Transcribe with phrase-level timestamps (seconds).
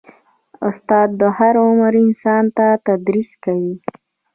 [0.67, 3.75] استاد د هر عمر انسان ته تدریس کوي.